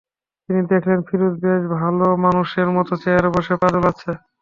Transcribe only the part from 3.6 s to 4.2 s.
পা দোলাচ্ছে।